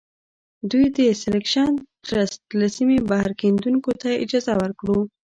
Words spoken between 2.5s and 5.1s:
له سیمې بهر کیندونکو ته اجازه ورکړه.